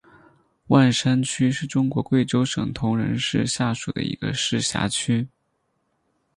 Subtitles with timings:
[0.69, 5.27] 万山区是中国贵州省铜仁市下属的一个市辖区。